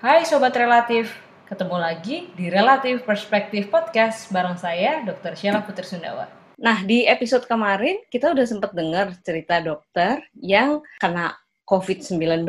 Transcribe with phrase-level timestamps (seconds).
[0.00, 1.12] Hai Sobat Relatif,
[1.44, 5.36] ketemu lagi di Relatif Perspektif Podcast bareng saya Dr.
[5.36, 6.24] Sheila Putri Sundawa.
[6.56, 11.36] Nah, di episode kemarin kita udah sempat dengar cerita dokter yang kena
[11.68, 12.48] COVID-19.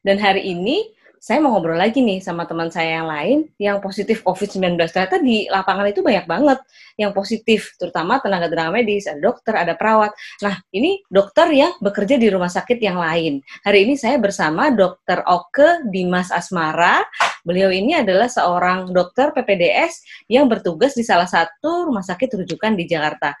[0.00, 4.22] Dan hari ini saya mau ngobrol lagi nih sama teman saya yang lain yang positif
[4.22, 4.78] COVID-19.
[4.90, 6.58] Ternyata di lapangan itu banyak banget
[6.98, 10.10] yang positif, terutama tenaga-tenaga medis, ada dokter, ada perawat.
[10.42, 13.38] Nah, ini dokter yang bekerja di rumah sakit yang lain.
[13.62, 17.06] Hari ini saya bersama Dokter Oke Dimas Asmara.
[17.46, 22.84] Beliau ini adalah seorang dokter PPDS yang bertugas di salah satu rumah sakit rujukan di
[22.90, 23.34] Jakarta.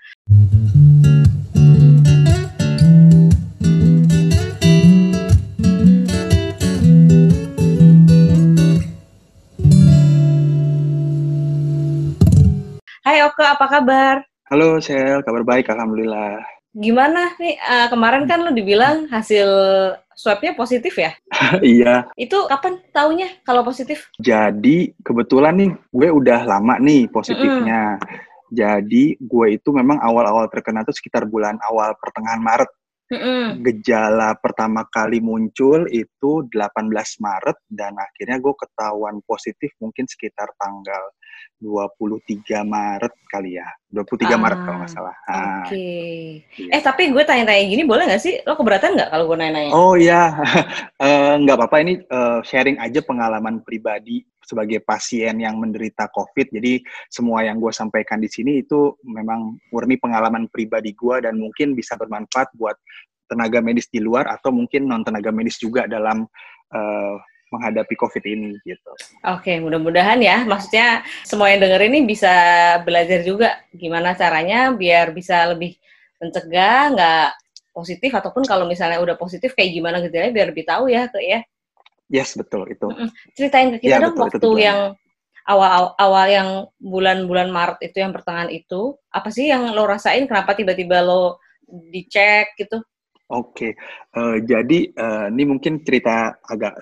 [13.08, 14.20] Hai Oke, apa kabar?
[14.52, 16.44] Halo Sel, kabar baik, Alhamdulillah.
[16.76, 19.48] Gimana nih, uh, kemarin kan lu dibilang hasil
[20.12, 21.16] swabnya positif ya?
[21.64, 22.04] iya.
[22.20, 24.12] Itu kapan taunya kalau positif?
[24.20, 27.96] Jadi kebetulan nih, gue udah lama nih positifnya.
[27.96, 28.20] Mm -hmm.
[28.52, 32.68] Jadi gue itu memang awal-awal terkena tuh sekitar bulan awal pertengahan Maret.
[33.08, 33.64] Mm-hmm.
[33.64, 36.92] Gejala pertama kali muncul itu 18
[37.24, 41.08] Maret dan akhirnya gue ketahuan positif mungkin sekitar tanggal
[41.58, 43.66] 23 Maret kali ya.
[43.90, 45.16] 23 ah, Maret kalau nggak salah.
[45.26, 45.74] Oke.
[45.74, 46.18] Okay.
[46.54, 46.70] Iya.
[46.76, 48.38] Eh tapi gue tanya-tanya gini boleh nggak sih?
[48.46, 49.70] Lo keberatan nggak kalau gue nanya-nanya?
[49.74, 50.38] Oh iya,
[51.02, 56.48] uh, nggak apa-apa ini uh, sharing aja pengalaman pribadi sebagai pasien yang menderita COVID.
[56.54, 56.80] Jadi
[57.12, 61.98] semua yang gue sampaikan di sini itu memang murni pengalaman pribadi gue dan mungkin bisa
[62.00, 62.80] bermanfaat buat
[63.28, 66.24] tenaga medis di luar atau mungkin non tenaga medis juga dalam
[66.72, 67.16] uh,
[67.48, 68.92] menghadapi COVID ini gitu.
[69.24, 70.44] Oke, mudah-mudahan ya.
[70.44, 72.32] Maksudnya semua yang denger ini bisa
[72.84, 75.76] belajar juga gimana caranya biar bisa lebih
[76.18, 77.28] mencegah nggak
[77.72, 81.40] positif ataupun kalau misalnya udah positif kayak gimana gejalanya biar lebih tahu ya ke ya.
[82.08, 82.88] Yes, betul itu.
[83.36, 84.80] Ceritain ke kita ya, dong betul, waktu yang
[85.48, 86.48] awal-awal yang
[86.80, 92.56] bulan-bulan Maret itu yang pertengahan itu, apa sih yang lo rasain kenapa tiba-tiba lo dicek
[92.56, 92.80] gitu?
[93.28, 93.76] Oke,
[94.16, 96.80] uh, jadi uh, ini mungkin cerita agak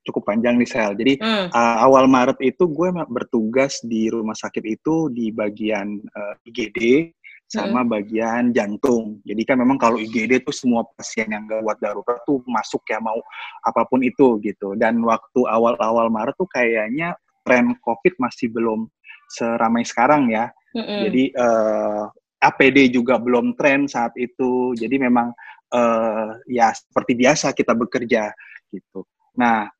[0.00, 0.96] cukup panjang nih Sel.
[0.96, 1.52] Jadi hmm.
[1.52, 7.12] uh, awal Maret itu gue bertugas di rumah sakit itu di bagian uh, IGD
[7.44, 7.90] sama hmm.
[7.92, 9.20] bagian jantung.
[9.28, 13.20] Jadi kan memang kalau IGD itu semua pasien yang gawat darurat tuh masuk ya mau
[13.60, 14.72] apa pun itu gitu.
[14.80, 17.12] Dan waktu awal-awal Maret tuh kayaknya
[17.44, 18.88] tren COVID masih belum
[19.36, 20.48] seramai sekarang ya.
[20.72, 21.12] Hmm.
[21.12, 22.08] Jadi uh,
[22.44, 24.76] APD juga belum tren saat itu.
[24.76, 25.32] Jadi memang
[25.72, 28.34] uh, ya seperti biasa kita bekerja
[28.68, 29.06] gitu.
[29.38, 29.70] Nah,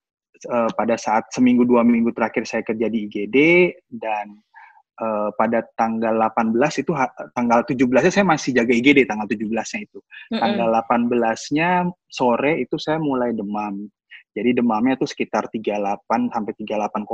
[0.48, 3.38] uh, pada saat seminggu dua minggu terakhir saya kerja di IGD
[3.90, 4.38] dan
[5.02, 6.92] uh, pada tanggal 18 itu
[7.34, 9.98] tanggal 17-nya saya masih jaga IGD tanggal 17-nya itu.
[10.00, 10.40] Mm -hmm.
[10.40, 11.70] Tanggal 18-nya
[12.08, 13.90] sore itu saya mulai demam.
[14.34, 17.06] Jadi demamnya itu sekitar 38 sampai 38,5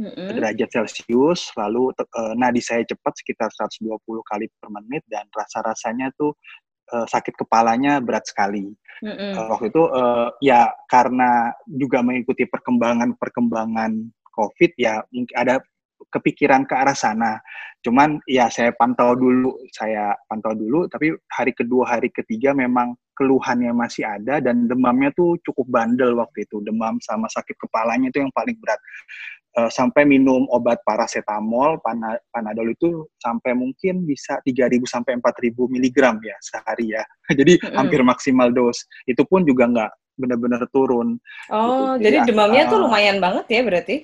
[0.00, 0.28] mm-hmm.
[0.32, 6.32] derajat Celcius, lalu uh, nadi saya cepat sekitar 120 kali per menit dan rasa-rasanya tuh
[6.92, 8.70] uh, sakit kepalanya berat sekali.
[9.00, 9.32] Mm-hmm.
[9.32, 13.92] Uh, waktu itu uh, ya karena juga mengikuti perkembangan-perkembangan
[14.30, 15.60] COVID ya mungkin ada
[16.10, 17.38] kepikiran ke arah sana.
[17.80, 23.72] Cuman ya saya pantau dulu, saya pantau dulu, tapi hari kedua, hari ketiga memang keluhannya
[23.72, 26.60] masih ada dan demamnya tuh cukup bandel waktu itu.
[26.60, 28.80] Demam sama sakit kepalanya itu yang paling berat.
[29.50, 31.82] Uh, sampai minum obat paracetamol,
[32.30, 37.02] panadol itu sampai mungkin bisa 3.000 sampai 4.000 miligram ya sehari ya.
[37.38, 37.74] Jadi mm -hmm.
[37.74, 38.86] hampir maksimal dos.
[39.10, 39.90] Itu pun juga nggak
[40.20, 41.16] benar-benar turun.
[41.48, 42.12] Oh, gitu.
[42.12, 43.96] jadi ya, demamnya uh, tuh lumayan banget ya berarti?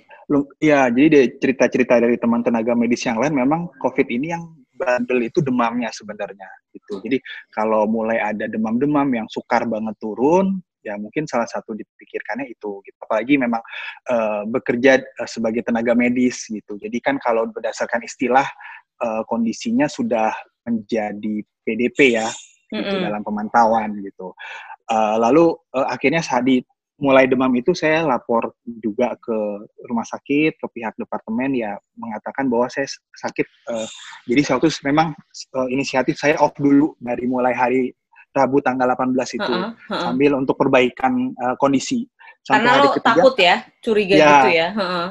[0.58, 5.40] Ya, jadi cerita-cerita dari teman tenaga medis yang lain memang COVID ini yang bandel itu
[5.44, 7.00] demamnya sebenarnya gitu.
[7.00, 7.18] Jadi
[7.52, 12.98] kalau mulai ada demam-demam yang sukar banget turun, ya mungkin salah satu dipikirkannya itu gitu.
[13.02, 13.62] Apalagi memang
[14.06, 16.78] uh, bekerja uh, sebagai tenaga medis gitu.
[16.78, 18.46] Jadi kan kalau berdasarkan istilah
[19.02, 20.30] uh, kondisinya sudah
[20.62, 22.30] menjadi PDP ya
[22.70, 23.06] gitu mm -hmm.
[23.10, 24.30] dalam pemantauan gitu.
[24.86, 26.46] Uh, lalu uh, akhirnya saat
[26.96, 29.36] mulai demam itu saya lapor juga ke
[29.84, 32.88] rumah sakit ke pihak departemen ya mengatakan bahwa saya
[33.20, 33.88] sakit uh,
[34.24, 35.12] jadi waktu memang
[35.52, 37.92] uh, inisiatif saya off dulu dari mulai hari
[38.36, 40.02] Rabu tanggal 18 itu uh -uh, uh -uh.
[40.12, 42.04] sambil untuk perbaikan uh, kondisi
[42.46, 44.68] Sampai Karena hari ketiga, takut ya, curiga ya, gitu ya.
[44.70, 45.08] Uh-uh.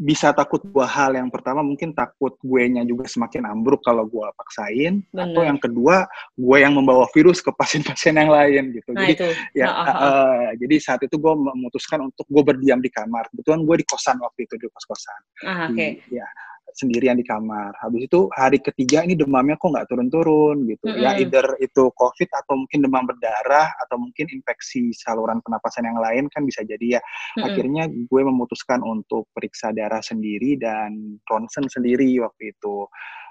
[0.00, 1.20] Bisa takut dua hal.
[1.20, 5.04] Yang pertama mungkin takut gue nya juga semakin ambruk kalau gue paksain.
[5.12, 5.28] Bener.
[5.28, 8.96] Atau yang kedua, gue yang membawa virus ke pasien-pasien yang lain gitu.
[8.96, 9.28] Nah, jadi itu.
[9.52, 13.28] ya, uh, uh, uh, jadi saat itu gue memutuskan untuk gue berdiam di kamar.
[13.36, 15.20] Kebetulan gue di kosan waktu itu di kos-kosan.
[15.44, 16.00] Uh, Okay.
[16.08, 16.24] ya.
[16.74, 17.72] Sendirian di kamar.
[17.80, 20.84] Habis itu hari ketiga ini demamnya kok nggak turun-turun gitu.
[20.88, 21.04] Mm -hmm.
[21.04, 26.28] Ya either itu COVID atau mungkin demam berdarah atau mungkin infeksi saluran pernapasan yang lain
[26.32, 27.00] kan bisa jadi ya.
[27.00, 27.46] Mm -hmm.
[27.46, 32.84] Akhirnya gue memutuskan untuk periksa darah sendiri dan ronsen sendiri waktu itu.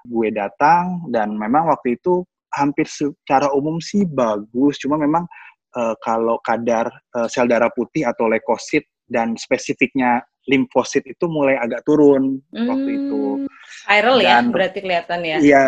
[0.07, 2.23] Gue datang dan memang waktu itu
[2.55, 5.27] hampir secara umum sih bagus, cuma memang
[5.75, 11.83] uh, kalau kadar uh, sel darah putih atau leukosit dan spesifiknya limfosit itu mulai agak
[11.83, 13.21] turun hmm, waktu itu.
[13.43, 13.47] Hmm,
[13.87, 15.37] viral ya, Dan, ya, berarti kelihatan ya?
[15.43, 15.65] Iya,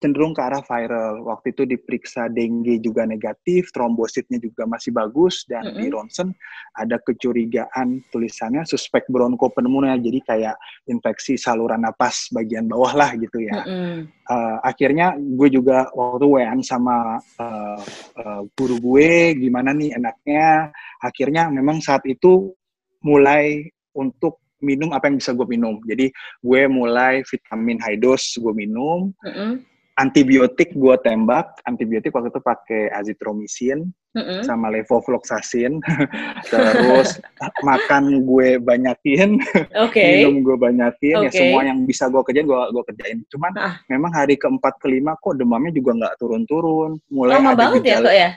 [0.00, 1.22] cenderung ke arah viral.
[1.28, 5.80] Waktu itu diperiksa dengue juga negatif, trombositnya juga masih bagus, dan mm -hmm.
[5.84, 6.28] di ronsen
[6.74, 10.56] ada kecurigaan tulisannya suspek bronkopneumonia, jadi kayak
[10.88, 13.60] infeksi saluran napas bagian bawah lah gitu ya.
[13.62, 13.96] Mm -hmm.
[14.32, 17.80] uh, akhirnya gue juga waktu WN sama uh,
[18.16, 20.72] uh, guru gue, gimana nih enaknya.
[21.04, 22.56] Akhirnya memang saat itu
[23.04, 25.80] mulai untuk minum apa yang bisa gue minum.
[25.88, 26.12] Jadi
[26.44, 29.52] gue mulai vitamin high dose gue minum, mm -hmm.
[29.96, 34.40] antibiotik gue tembak, antibiotik waktu itu pakai azitromisin mm -hmm.
[34.44, 35.80] sama levofloxacin,
[36.52, 37.20] terus
[37.64, 39.40] makan gue banyakin,
[39.88, 40.24] okay.
[40.24, 41.28] minum gue banyakin, okay.
[41.28, 43.18] ya semua yang bisa gue kerjain gue gue kerjain.
[43.32, 43.74] Cuman ah.
[43.88, 48.30] memang hari keempat kelima kok demamnya juga nggak turun-turun, mulai lama banget ya kok ya.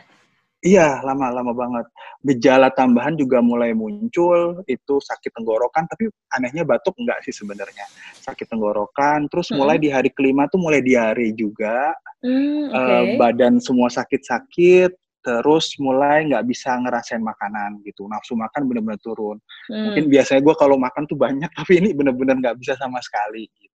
[0.64, 1.86] Iya, lama-lama banget.
[2.24, 7.84] Gejala tambahan juga mulai muncul, itu sakit tenggorokan, tapi anehnya batuk enggak sih sebenarnya.
[8.24, 9.60] Sakit tenggorokan, terus hmm.
[9.60, 11.92] mulai di hari kelima tuh mulai diare juga,
[12.24, 12.80] hmm, okay.
[12.80, 19.44] uh, badan semua sakit-sakit, terus mulai nggak bisa ngerasain makanan gitu, nafsu makan bener-bener turun.
[19.68, 19.92] Hmm.
[19.92, 23.73] Mungkin biasanya gue kalau makan tuh banyak, tapi ini bener-bener nggak bisa sama sekali gitu.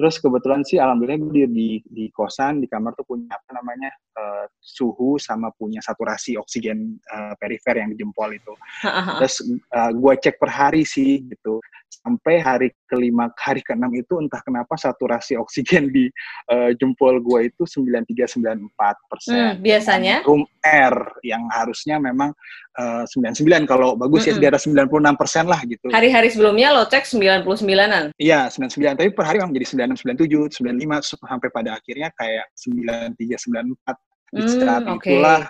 [0.00, 3.92] Terus kebetulan sih alhamdulillah gue di, di, di kosan, di kamar tuh punya apa namanya,
[4.16, 8.54] uh, suhu sama punya saturasi oksigen uh, perifer yang di jempol itu.
[9.20, 9.44] Terus
[9.76, 11.60] uh, gue cek per hari sih gitu.
[11.90, 16.08] Sampai hari kelima, hari keenam itu entah kenapa saturasi oksigen di
[16.48, 19.36] uh, jempol gue itu 93-94 persen.
[19.36, 20.16] Hmm, biasanya?
[20.24, 20.94] Room air
[21.26, 22.32] yang harusnya memang
[22.78, 24.38] uh, 99 kalau bagus mm -hmm.
[24.38, 25.86] ya di atas 96 persen lah gitu.
[25.90, 28.14] Hari-hari sebelumnya lo cek 99-an?
[28.16, 28.96] Iya, 99.
[28.96, 34.42] Tapi per hari memang jadi 96, 97, 95 sampai pada akhirnya kayak 93, 94 di
[34.46, 35.14] saat okay.
[35.14, 35.42] itulah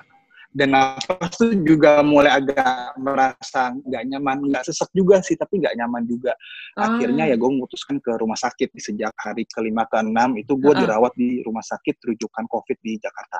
[0.51, 5.79] dan nafas tuh juga mulai agak merasa nggak nyaman nggak sesek juga sih tapi nggak
[5.79, 6.35] nyaman juga
[6.75, 6.91] ah.
[6.91, 10.75] akhirnya ya gue memutuskan ke rumah sakit sejak hari kelima ke enam itu gue uh
[10.75, 10.81] -uh.
[10.83, 13.39] dirawat di rumah sakit rujukan covid di Jakarta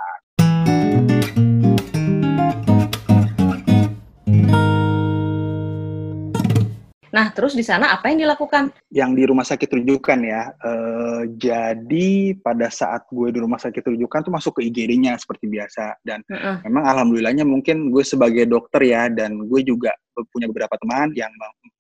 [7.11, 8.71] Nah, terus di sana apa yang dilakukan?
[8.91, 10.43] Yang di rumah sakit rujukan ya.
[10.63, 15.99] Uh, jadi pada saat gue di rumah sakit rujukan tuh masuk ke IGD-nya seperti biasa
[16.07, 16.57] dan uh -uh.
[16.67, 19.91] memang alhamdulillahnya mungkin gue sebagai dokter ya dan gue juga
[20.29, 21.33] punya beberapa teman yang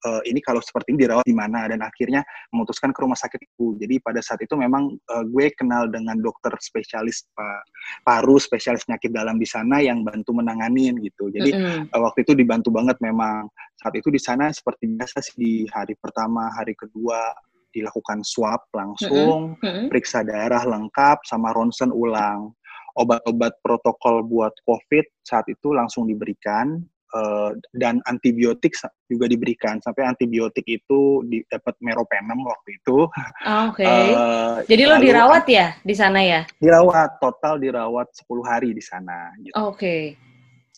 [0.06, 3.76] uh, ini kalau seperti ini dirawat di mana dan akhirnya memutuskan ke rumah sakit itu.
[3.76, 7.62] Jadi pada saat itu memang uh, gue kenal dengan dokter spesialis uh,
[8.04, 11.28] paru, spesialis penyakit dalam di sana yang bantu menanganin gitu.
[11.32, 11.80] Jadi mm -hmm.
[11.92, 13.48] uh, waktu itu dibantu banget memang.
[13.80, 17.32] Saat itu di sana seperti biasa sih di hari pertama, hari kedua
[17.72, 19.84] dilakukan swab langsung, mm -hmm.
[19.88, 22.52] periksa darah lengkap sama ronsen ulang.
[22.98, 26.82] Obat-obat protokol buat COVID saat itu langsung diberikan
[27.14, 28.74] uh, dan antibiotik
[29.10, 33.06] juga diberikan sampai antibiotik itu dapat meropenem waktu itu.
[33.46, 33.82] Oh, Oke.
[33.82, 34.14] Okay.
[34.14, 36.40] Uh, eh, Jadi lo dirawat ya di sana ya?
[36.58, 39.34] Dirawat total dirawat 10 hari di sana.
[39.42, 39.54] Gitu.
[39.58, 39.74] Oke.
[39.76, 40.02] Okay.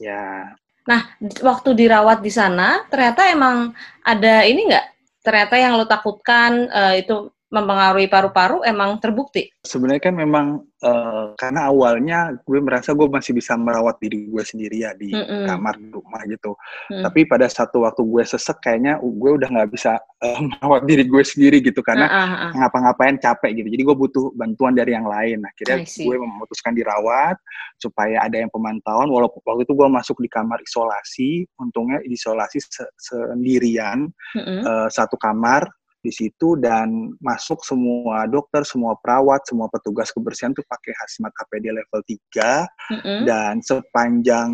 [0.01, 0.57] Ya.
[0.89, 1.15] Nah
[1.45, 3.71] waktu dirawat di sana ternyata emang
[4.03, 4.87] ada ini nggak?
[5.23, 9.53] Ternyata yang lo takutkan uh, itu mempengaruhi paru-paru emang terbukti?
[9.61, 10.47] Sebenarnya kan memang
[10.81, 12.19] uh, karena awalnya
[12.49, 15.45] gue merasa gue masih bisa merawat diri gue sendiri ya di mm -mm.
[15.53, 16.57] kamar rumah gitu.
[16.89, 17.05] Mm.
[17.05, 21.23] Tapi pada satu waktu gue sesek kayaknya gue udah nggak bisa uh, merawat diri gue
[21.23, 22.53] sendiri gitu karena uh, uh, uh.
[22.57, 23.69] ngapa-ngapain capek gitu.
[23.69, 25.45] Jadi gue butuh bantuan dari yang lain.
[25.45, 27.37] Akhirnya gue memutuskan dirawat
[27.77, 29.13] supaya ada yang pemantauan.
[29.13, 34.61] Walaupun waktu itu gue masuk di kamar isolasi, untungnya isolasi se sendirian mm -mm.
[34.63, 35.69] Uh, satu kamar
[36.03, 41.71] di situ dan masuk semua dokter, semua perawat, semua petugas kebersihan tuh pakai hazmat APD
[41.71, 43.21] level 3 mm -hmm.
[43.25, 44.51] dan sepanjang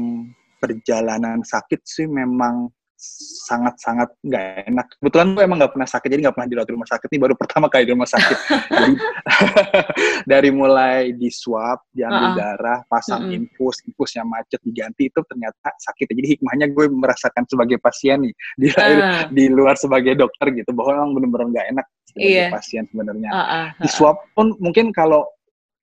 [0.61, 4.87] perjalanan sakit sih memang sangat-sangat nggak enak.
[4.99, 7.09] Kebetulan gue emang nggak pernah sakit, jadi nggak pernah dirawat di rumah sakit.
[7.15, 8.39] Ini baru pertama kali di rumah sakit.
[8.75, 8.93] jadi
[10.35, 12.37] dari mulai di swab, diambil uh -uh.
[12.37, 13.39] darah, pasang mm -hmm.
[13.39, 16.11] infus, infusnya macet, diganti itu ternyata sakit.
[16.11, 19.31] Jadi hikmahnya gue merasakan sebagai pasien nih di, uh.
[19.31, 22.51] di luar sebagai dokter gitu, bahwa emang bener-bener nggak enak sebagai yeah.
[22.51, 23.31] pasien sebenarnya.
[23.31, 23.47] Uh -uh.
[23.47, 23.69] Uh -uh.
[23.87, 25.23] Di swab pun mungkin kalau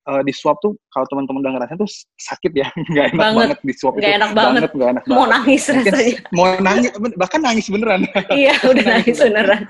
[0.06, 3.58] uh, di swab tuh kalau teman-teman udah ngerasain tuh sakit ya nggak enak banget, banget
[3.62, 6.90] di swab gak itu enak banget nggak enak banget mau nangis Mungkin, rasanya mau nangis
[7.18, 8.00] bahkan nangis beneran
[8.40, 9.62] iya udah nangis beneran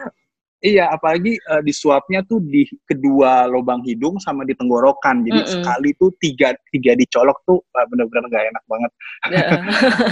[0.65, 5.21] Iya, apalagi uh, di swabnya tuh di kedua lubang hidung sama di tenggorokan.
[5.21, 5.53] Jadi mm -mm.
[5.53, 8.91] sekali tuh tiga tiga dicolok tuh uh, bener-bener gak enak banget.
[9.31, 9.61] Yeah.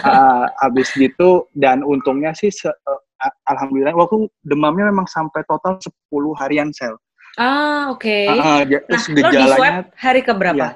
[0.04, 3.00] uh, habis gitu dan untungnya sih se, uh,
[3.49, 5.90] alhamdulillah waktu demamnya memang sampai total 10
[6.37, 6.93] harian sel.
[7.34, 8.06] Ah, oke.
[8.06, 8.26] Okay.
[8.30, 10.56] Uh, terus nah, gejalanya, lo di swab hari keberapa?
[10.56, 10.70] Ya,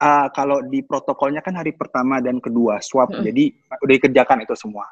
[0.00, 3.24] uh, kalau di protokolnya kan hari pertama dan kedua swab, mm -hmm.
[3.28, 3.44] jadi
[3.84, 4.86] udah dikerjakan itu semua.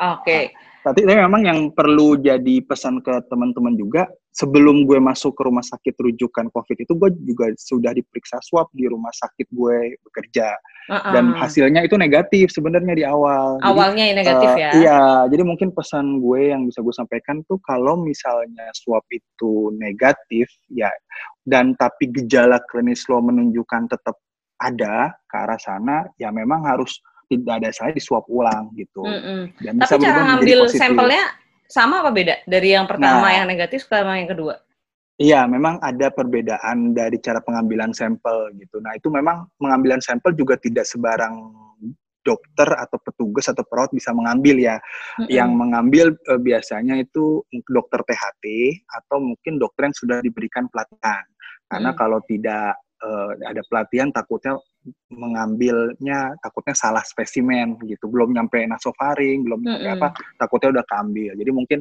[0.00, 0.22] Oke.
[0.24, 0.44] Okay.
[0.84, 4.04] Uh, tapi memang yang perlu jadi pesan ke teman-teman juga,
[4.36, 8.84] sebelum gue masuk ke rumah sakit rujukan COVID itu, gue juga sudah diperiksa swab di
[8.84, 10.52] rumah sakit gue bekerja.
[10.92, 11.12] Uh -uh.
[11.16, 13.56] Dan hasilnya itu negatif sebenarnya di awal.
[13.64, 14.70] Awalnya jadi, negatif uh, ya?
[14.76, 20.52] Iya, jadi mungkin pesan gue yang bisa gue sampaikan tuh kalau misalnya swab itu negatif,
[20.68, 20.92] ya
[21.44, 24.16] dan tapi gejala klinis lo menunjukkan tetap
[24.60, 26.96] ada ke arah sana, ya memang harus
[27.40, 29.02] tidak ada saya di swab ulang gitu.
[29.02, 29.40] Mm -hmm.
[29.60, 31.24] Dan Tapi cara ngambil sampelnya
[31.64, 34.54] sama apa beda dari yang pertama nah, yang negatif ke yang kedua?
[35.14, 38.82] Iya, memang ada perbedaan dari cara pengambilan sampel gitu.
[38.82, 41.54] Nah, itu memang pengambilan sampel juga tidak sebarang
[42.26, 44.76] dokter atau petugas atau perawat bisa mengambil ya.
[44.82, 45.28] Mm-hmm.
[45.30, 48.44] Yang mengambil uh, biasanya itu dokter THT
[48.90, 51.22] atau mungkin dokter yang sudah diberikan pelatihan.
[51.70, 51.96] Karena mm.
[52.00, 54.54] kalau tidak uh, ada pelatihan takutnya
[55.08, 58.06] mengambilnya takutnya salah spesimen gitu.
[58.06, 59.96] Belum nyampe nasofaring belum nyampe mm -hmm.
[59.98, 60.08] apa
[60.38, 61.32] takutnya udah keambil.
[61.34, 61.78] Jadi mungkin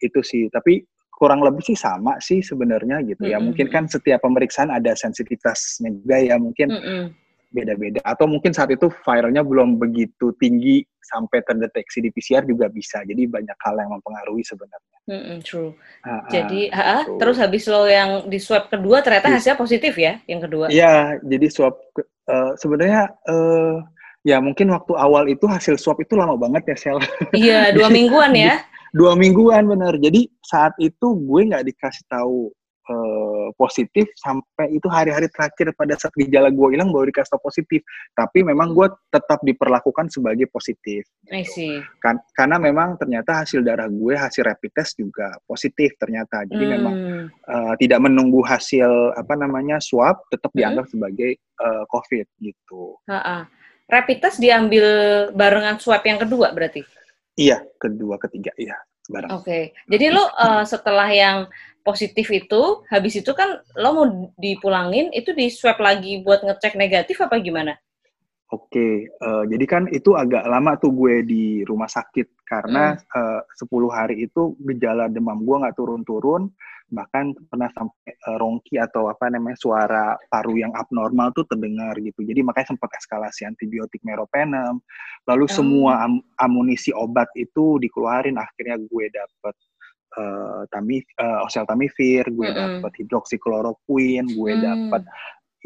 [0.00, 0.48] itu sih.
[0.48, 0.82] Tapi
[1.12, 3.32] kurang lebih sih sama sih sebenarnya gitu mm -hmm.
[3.32, 6.36] ya mungkin kan setiap pemeriksaan ada sensitivitasnya juga ya.
[6.40, 12.10] Mungkin mm -hmm beda-beda atau mungkin saat itu viralnya belum begitu tinggi sampai terdeteksi di
[12.10, 14.98] PCR juga bisa jadi banyak hal yang mempengaruhi sebenarnya.
[15.06, 15.70] Mm -hmm, true.
[16.02, 20.18] Uh, jadi uh, uh, terus habis lo yang di swab kedua ternyata hasilnya positif ya
[20.26, 20.66] yang kedua?
[20.66, 21.78] Iya jadi swab
[22.26, 23.86] uh, sebenarnya uh,
[24.26, 26.98] ya mungkin waktu awal itu hasil swab itu lama banget ya sel.
[27.30, 28.66] Iya dua mingguan ya.
[28.90, 29.94] dua mingguan benar.
[30.00, 32.50] Jadi saat itu gue nggak dikasih tahu
[32.90, 37.80] uh, positif sampai itu hari-hari terakhir pada saat gejala gue hilang baru dikasih tau positif
[38.18, 41.06] tapi memang gue tetap diperlakukan sebagai positif
[41.46, 41.78] see.
[42.02, 46.72] Kan, karena memang ternyata hasil darah gue hasil rapid test juga positif ternyata jadi hmm.
[46.78, 46.94] memang
[47.46, 50.58] uh, tidak menunggu hasil apa namanya swab tetap hmm.
[50.58, 51.30] dianggap sebagai
[51.62, 53.38] uh, covid gitu ha -ha.
[53.86, 54.86] rapid test diambil
[55.36, 56.82] barengan swab yang kedua berarti
[57.38, 58.74] iya kedua ketiga iya
[59.06, 59.64] Oke, okay.
[59.86, 61.46] jadi lo uh, setelah yang
[61.86, 67.22] positif itu, habis itu kan lo mau dipulangin, itu di swab lagi buat ngecek negatif
[67.22, 67.78] apa gimana?
[68.54, 68.94] Oke, okay.
[69.26, 73.42] uh, jadi kan itu agak lama tuh gue di rumah sakit karena hmm.
[73.42, 76.54] uh, 10 hari itu gejala demam gue nggak turun-turun,
[76.86, 82.22] bahkan pernah sampai uh, rongki atau apa namanya suara paru yang abnormal tuh terdengar gitu.
[82.22, 84.78] Jadi makanya sempat eskalasi antibiotik meropenem,
[85.26, 85.54] lalu hmm.
[85.58, 89.54] semua am amunisi obat itu dikeluarin, akhirnya gue dapet
[90.14, 92.62] uh, tami uh, oseltamivir, gue mm -hmm.
[92.80, 94.62] dapat hidroksikloroquine, gue mm.
[94.62, 95.02] dapat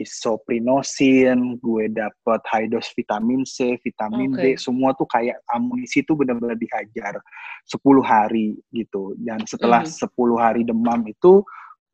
[0.00, 4.56] isoprinosin, gue dapat high dose vitamin C, vitamin okay.
[4.56, 7.20] D, semua tuh kayak amunisi tuh benar-benar dihajar
[7.68, 9.12] 10 hari gitu.
[9.20, 10.08] Dan setelah mm.
[10.08, 11.44] 10 hari demam itu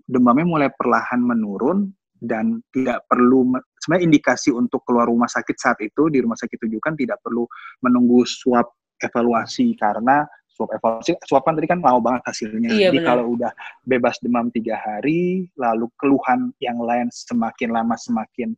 [0.06, 1.90] demamnya mulai perlahan menurun
[2.22, 6.96] dan tidak perlu sebenarnya indikasi untuk keluar rumah sakit saat itu di rumah sakit tujukan
[6.96, 7.44] tidak perlu
[7.84, 8.64] menunggu swab
[9.02, 10.24] evaluasi karena
[10.56, 11.12] swab evaluasi.
[11.28, 12.72] Swab kan tadi kan lama banget hasilnya.
[12.72, 13.52] Iya, jadi kalau udah
[13.84, 18.56] bebas demam tiga hari lalu keluhan yang lain semakin lama semakin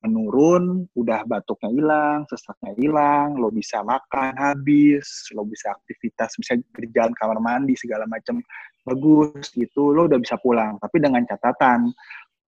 [0.00, 7.12] menurun udah batuknya hilang sesaknya hilang lo bisa makan habis lo bisa aktivitas bisa berjalan
[7.12, 8.40] kamar mandi segala macam
[8.84, 10.80] bagus gitu lo udah bisa pulang.
[10.80, 11.92] Tapi dengan catatan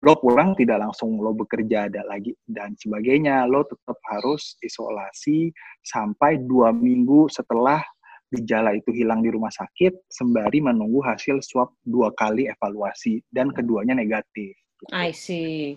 [0.02, 3.46] lo pulang tidak langsung lo bekerja ada lagi dan sebagainya.
[3.46, 5.54] Lo tetap harus isolasi
[5.86, 7.84] sampai dua minggu setelah
[8.32, 13.92] gejala itu hilang di rumah sakit sembari menunggu hasil swab dua kali evaluasi dan keduanya
[13.92, 14.56] negatif.
[14.56, 14.84] Gitu.
[14.96, 15.76] I see.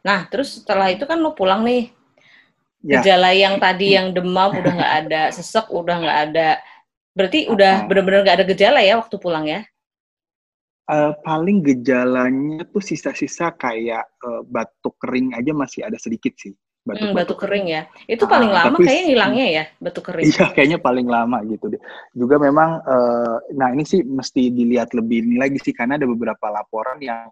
[0.00, 1.94] Nah, terus setelah itu kan lo pulang nih.
[2.82, 2.98] Ya.
[2.98, 6.50] Gejala yang tadi yang demam udah nggak ada, sesek udah nggak ada.
[7.14, 9.62] Berarti udah benar-benar nggak ada gejala ya waktu pulang ya?
[10.90, 16.50] Uh, paling gejalanya tuh sisa-sisa kayak uh, batuk kering aja masih ada sedikit sih.
[16.80, 17.82] Batuk, hmm, batuk kering ya.
[18.08, 20.24] Itu ah, paling uh, lama tapi, kayaknya hilangnya ya, batuk kering.
[20.26, 21.80] Iya, kayaknya paling lama gitu deh.
[22.16, 26.48] Juga memang, uh, nah ini sih mesti dilihat lebih ini lagi sih, karena ada beberapa
[26.48, 27.28] laporan yang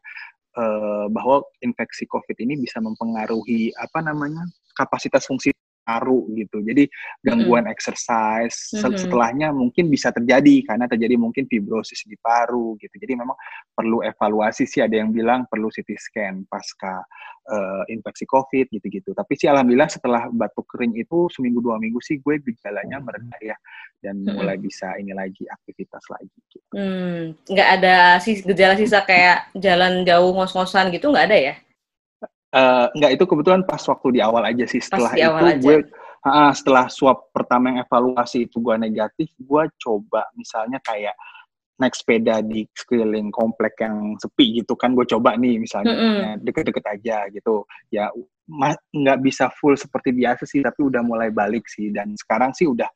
[0.54, 4.44] uh, bahwa infeksi COVID ini bisa mempengaruhi apa namanya
[4.76, 5.50] kapasitas fungsi
[5.88, 6.60] paru gitu.
[6.60, 6.84] Jadi
[7.24, 7.74] gangguan mm -hmm.
[7.74, 9.00] exercise mm -hmm.
[9.00, 12.92] setelahnya mungkin bisa terjadi karena terjadi mungkin fibrosis di paru gitu.
[13.00, 13.40] Jadi memang
[13.72, 17.00] perlu evaluasi sih ada yang bilang perlu CT scan pasca
[17.48, 19.16] uh, infeksi COVID gitu-gitu.
[19.16, 23.56] Tapi sih alhamdulillah setelah batuk kering itu seminggu dua minggu sih gue gejalanya mereda ya
[24.04, 24.36] dan hmm.
[24.36, 26.28] mulai bisa ini lagi aktivitas lagi.
[26.52, 26.68] Gitu.
[26.76, 31.54] Hmm, nggak ada sih gejala sisa kayak jalan jauh ngos-ngosan gitu nggak ada ya?
[32.48, 35.60] Uh, nggak itu kebetulan pas waktu di awal aja sih setelah itu aja.
[35.60, 35.76] gue
[36.24, 41.12] uh, setelah swab pertama yang evaluasi itu gue negatif gue coba misalnya kayak
[41.78, 46.32] naik sepeda di sekeliling komplek yang sepi gitu kan gue coba nih misalnya mm -hmm.
[46.42, 48.08] deket-deket aja gitu ya
[48.96, 52.88] nggak bisa full seperti biasa sih tapi udah mulai balik sih dan sekarang sih udah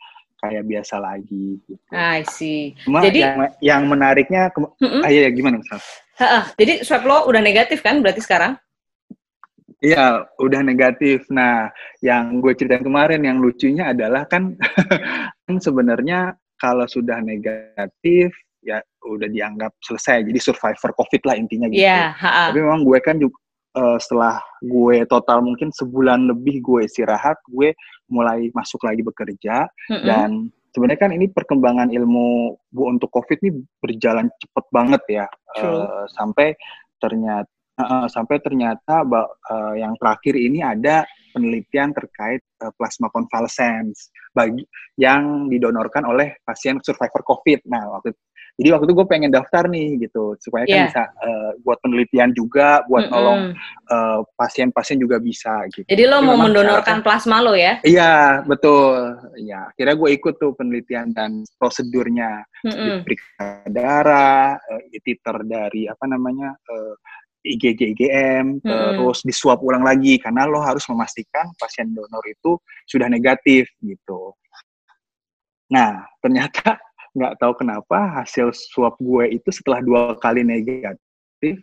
[0.42, 1.78] kayak biasa lagi gitu.
[1.94, 2.74] I see.
[2.82, 5.02] Cuma Jadi yang, yang menariknya, mm -hmm.
[5.06, 5.78] ah, iya gimana misal?
[6.58, 8.58] Jadi swab lo udah negatif kan berarti sekarang?
[9.82, 11.26] Iya, udah negatif.
[11.28, 11.66] Nah,
[11.98, 14.54] yang gue ceritain kemarin yang lucunya adalah kan,
[15.46, 18.30] kan sebenarnya kalau sudah negatif
[18.62, 20.22] ya udah dianggap selesai.
[20.22, 21.82] Jadi survivor COVID lah intinya gitu.
[21.82, 22.14] Iya.
[22.14, 23.34] Tapi memang gue kan juga
[23.74, 27.74] uh, setelah gue total mungkin sebulan lebih gue istirahat, gue
[28.06, 30.06] mulai masuk lagi bekerja mm -hmm.
[30.06, 30.30] dan
[30.72, 35.26] sebenarnya kan ini perkembangan ilmu bu untuk COVID ini berjalan cepet banget ya
[35.60, 36.56] uh, sampai
[37.00, 37.48] ternyata
[37.78, 44.64] uh, sampai ternyata uh, yang terakhir ini ada penelitian terkait uh, plasma konvalesens bagi
[45.00, 47.64] yang didonorkan oleh pasien survivor COVID.
[47.68, 48.12] Nah, waktu
[48.60, 50.68] jadi waktu itu gue pengen daftar nih gitu supaya yeah.
[50.68, 50.88] kan iya.
[50.92, 53.16] bisa uh, buat penelitian juga, buat mm -hmm.
[53.16, 53.40] nolong
[54.36, 55.88] pasien-pasien uh, juga bisa gitu.
[55.88, 57.80] Jadi lo Jadi mau mendonorkan cara, plasma lo ya?
[57.80, 59.16] Iya betul.
[59.40, 62.96] Ya, kira gue ikut tuh penelitian dan prosedurnya, mm -hmm.
[63.08, 66.52] periksa darah, uh, titer dari apa namanya.
[66.68, 66.92] Uh,
[67.42, 68.62] IgG IgM hmm.
[68.62, 74.34] terus disuap ulang lagi karena lo harus memastikan pasien donor itu sudah negatif gitu.
[75.74, 76.78] Nah ternyata
[77.16, 81.60] nggak tahu kenapa hasil swab gue itu setelah dua kali negatif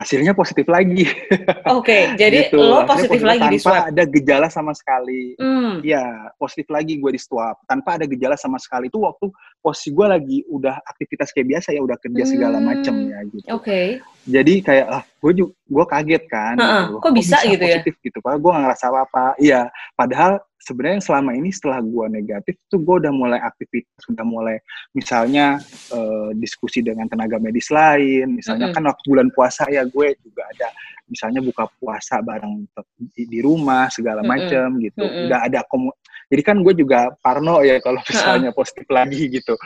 [0.00, 1.04] hasilnya positif lagi.
[1.76, 2.56] Oke, okay, jadi gitu.
[2.56, 3.84] lo positif, positif lagi tanpa di swab.
[3.92, 5.36] ada gejala sama sekali.
[5.36, 5.84] Hmm.
[5.84, 8.88] Ya, positif lagi gue di swab tanpa ada gejala sama sekali.
[8.88, 9.28] Itu waktu
[9.60, 12.66] posisi gue lagi udah aktivitas kayak biasa ya, udah kerja segala hmm.
[12.66, 13.46] macem ya gitu.
[13.52, 13.60] Oke.
[13.60, 13.86] Okay.
[14.28, 16.56] Jadi kayak ah, gue juga gue kaget kan.
[16.56, 16.84] Uh -uh.
[16.84, 16.92] Gitu.
[16.92, 17.78] Kok, Kok bisa, bisa gitu positif ya?
[17.80, 18.18] Positif gitu.
[18.20, 19.24] Padahal gue gak ngerasa apa-apa.
[19.40, 19.60] Iya,
[19.96, 24.60] padahal sebenarnya selama ini setelah gue negatif tuh gue udah mulai aktivitas sudah mulai
[24.92, 25.56] misalnya
[25.88, 28.84] uh, diskusi dengan tenaga medis lain misalnya mm -hmm.
[28.84, 30.68] kan waktu bulan puasa ya gue juga ada
[31.10, 32.64] misalnya buka puasa bareng
[33.12, 34.84] di, di rumah segala macam mm -hmm.
[34.86, 35.24] gitu mm -hmm.
[35.26, 35.90] udah ada komu
[36.30, 39.58] jadi kan gue juga parno ya kalau misalnya positif lagi gitu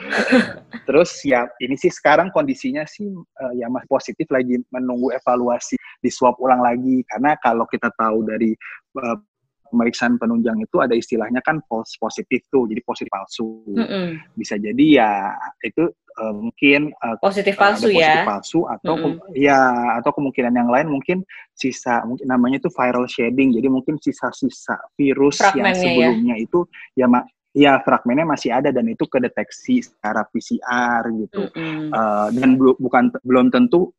[0.89, 6.09] terus ya ini sih sekarang kondisinya sih uh, ya masih positif lagi menunggu evaluasi di
[6.09, 8.57] swab ulang lagi karena kalau kita tahu dari
[8.97, 9.17] uh,
[9.69, 13.63] pemeriksaan penunjang itu ada istilahnya kan false positif tuh, jadi positif palsu.
[13.69, 14.07] Mm -hmm.
[14.37, 15.11] Bisa jadi ya
[15.63, 15.89] itu
[16.21, 18.25] uh, mungkin uh, positif palsu ada positif ya.
[18.25, 19.33] palsu atau mm -hmm.
[19.35, 19.59] ya
[19.99, 21.17] atau kemungkinan yang lain mungkin
[21.55, 23.53] sisa mungkin namanya itu viral shedding.
[23.55, 25.81] Jadi mungkin sisa-sisa virus Fragmennya yang ya.
[25.81, 26.43] sebelumnya ya?
[26.43, 26.59] itu
[26.95, 27.05] ya
[27.55, 31.47] ya fragmennya masih ada dan itu kedeteksi secara PCR gitu.
[31.55, 31.87] Mm -hmm.
[31.95, 33.95] uh, dan bukan belum tentu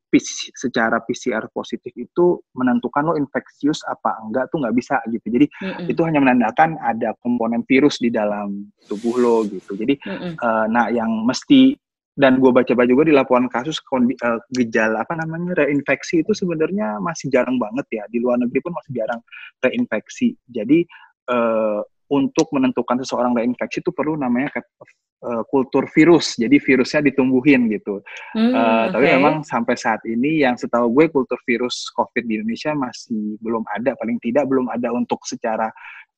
[0.56, 5.26] secara PCR positif itu menentukan lo infeksius apa enggak tuh nggak bisa gitu.
[5.32, 5.86] Jadi mm -hmm.
[5.88, 9.72] itu hanya menandakan ada komponen virus di dalam tubuh lo gitu.
[9.72, 10.32] Jadi mm -hmm.
[10.36, 11.72] uh, nah yang mesti
[12.16, 17.28] dan gue baca-baca juga di laporan kasus uh, gejala apa namanya reinfeksi itu sebenarnya masih
[17.28, 19.20] jarang banget ya di luar negeri pun masih jarang
[19.60, 20.80] reinfeksi jadi
[21.28, 24.50] uh, untuk menentukan seseorang reinfeksi itu perlu namanya
[25.26, 26.38] uh, kultur virus.
[26.38, 28.02] Jadi virusnya ditumbuhin gitu.
[28.34, 28.92] Hmm, uh, okay.
[28.94, 33.66] Tapi memang sampai saat ini yang setahu gue kultur virus COVID di Indonesia masih belum
[33.74, 33.98] ada.
[33.98, 35.66] Paling tidak belum ada untuk secara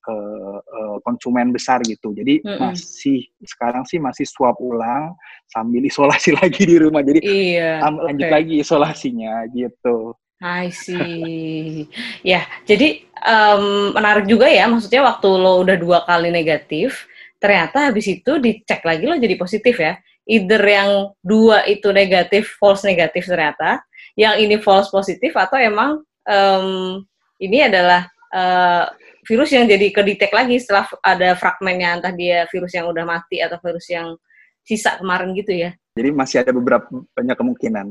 [0.08, 2.12] uh, uh, konsumen besar gitu.
[2.12, 2.58] Jadi mm -mm.
[2.60, 5.16] masih sekarang sih masih swab ulang
[5.48, 7.00] sambil isolasi lagi di rumah.
[7.00, 8.34] Jadi iya, lanjut okay.
[8.34, 10.16] lagi isolasinya gitu.
[10.38, 11.90] I see.
[12.22, 14.70] ya, jadi um, menarik juga ya.
[14.70, 17.10] Maksudnya waktu lo udah dua kali negatif,
[17.42, 19.98] ternyata habis itu dicek lagi lo jadi positif ya.
[20.28, 20.90] Either yang
[21.24, 23.82] dua itu negatif, false negatif ternyata,
[24.14, 27.02] yang ini false positif atau emang um,
[27.40, 28.86] ini adalah uh,
[29.26, 33.58] virus yang jadi kedetek lagi setelah ada fragmennya entah dia virus yang udah mati atau
[33.58, 34.14] virus yang
[34.62, 35.72] sisa kemarin gitu ya.
[35.98, 37.86] Jadi masih ada beberapa banyak kemungkinan.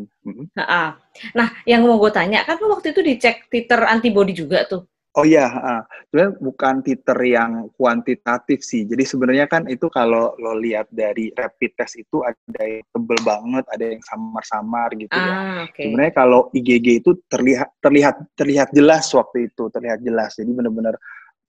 [0.55, 0.95] Nah,
[1.35, 4.87] nah yang mau gue tanya kan waktu itu dicek titer antibody juga tuh.
[5.17, 5.81] Oh iya, uh,
[6.13, 8.85] sebenarnya bukan titer yang kuantitatif sih.
[8.85, 13.65] Jadi sebenarnya kan itu kalau lo lihat dari rapid test itu ada yang tebel banget,
[13.73, 15.17] ada yang samar-samar gitu ya.
[15.17, 15.73] ah, ya.
[15.73, 15.89] Okay.
[15.89, 20.37] Sebenarnya kalau IgG itu terlihat terlihat terlihat jelas waktu itu, terlihat jelas.
[20.37, 20.93] Jadi benar-benar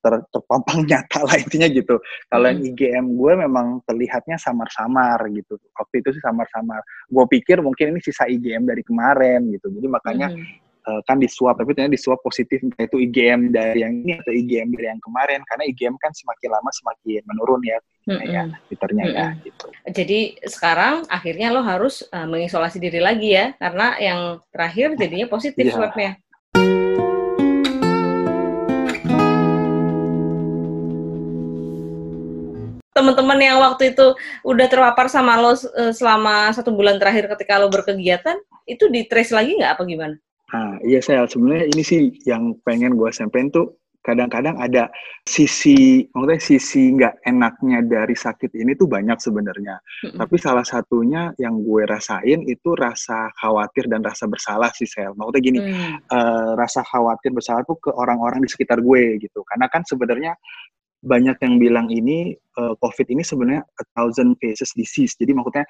[0.08, 2.00] ter, terpampang nyata lah intinya gitu.
[2.32, 2.52] Kalau hmm.
[2.56, 5.60] yang IGM gue memang terlihatnya samar-samar gitu.
[5.76, 6.80] Waktu itu sih samar-samar.
[7.12, 9.68] Gue pikir mungkin ini sisa IGM dari kemarin gitu.
[9.68, 13.92] Jadi makanya hmm uh, kan disuap tapi ternyata disuap positif entah itu IgM dari yang
[14.02, 18.28] ini atau IgM dari yang kemarin karena IgM kan semakin lama semakin menurun ya mm-hmm.
[18.32, 19.12] ya mm-hmm.
[19.12, 19.66] ya gitu.
[19.92, 25.68] Jadi sekarang akhirnya lo harus uh, mengisolasi diri lagi ya karena yang terakhir jadinya positif
[25.68, 25.76] yeah.
[25.76, 26.12] swabnya.
[32.96, 37.70] Teman-teman yang waktu itu udah terpapar sama lo eh, selama satu bulan terakhir ketika lo
[37.70, 38.36] berkegiatan
[38.68, 40.16] itu di trace lagi nggak apa gimana?
[40.48, 43.76] Nah, iya saya sebenarnya ini sih yang pengen gue sampaikan tuh
[44.08, 44.88] kadang-kadang ada
[45.28, 49.76] sisi maksudnya sisi nggak enaknya dari sakit ini tuh banyak sebenarnya.
[49.76, 50.16] Mm-hmm.
[50.16, 55.12] Tapi salah satunya yang gue rasain itu rasa khawatir dan rasa bersalah sih Sel.
[55.12, 56.08] Maksudnya gini, mm.
[56.08, 59.44] uh, rasa khawatir bersalah tuh ke orang-orang di sekitar gue gitu.
[59.44, 60.32] Karena kan sebenarnya
[61.02, 65.14] banyak yang bilang ini uh, COVID ini sebenarnya a thousand faces disease.
[65.14, 65.66] Jadi maksudnya